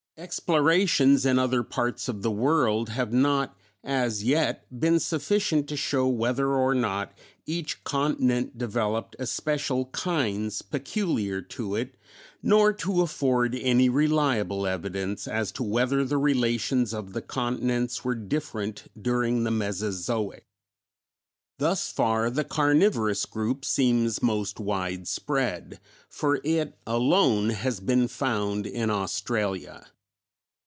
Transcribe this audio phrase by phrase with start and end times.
[0.17, 6.05] Explorations in other parts of the world have not as yet been sufficient to show
[6.07, 11.95] whether or not each continent developed especial kinds peculiar to it,
[12.43, 18.13] nor to afford any reliable evidence as to whether the relations of the continents were
[18.13, 20.45] different during the Mesozoic.
[21.57, 25.79] Thus far, the Carnivorous group seems most widespread,
[26.09, 29.87] for it alone has been found in Australia.